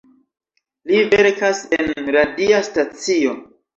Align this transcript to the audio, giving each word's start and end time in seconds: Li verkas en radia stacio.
Li 0.91 1.03
verkas 1.11 1.61
en 1.79 1.93
radia 2.17 2.63
stacio. 2.69 3.37